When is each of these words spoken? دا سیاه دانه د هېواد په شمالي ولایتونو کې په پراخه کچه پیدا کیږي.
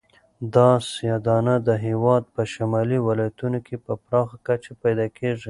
دا 0.53 0.69
سیاه 0.91 1.19
دانه 1.27 1.55
د 1.67 1.69
هېواد 1.85 2.23
په 2.33 2.41
شمالي 2.53 2.99
ولایتونو 3.07 3.59
کې 3.65 3.75
په 3.85 3.93
پراخه 4.05 4.35
کچه 4.47 4.71
پیدا 4.83 5.07
کیږي. 5.17 5.39